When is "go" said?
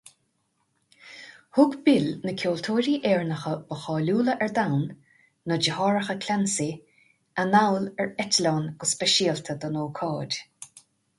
8.85-8.89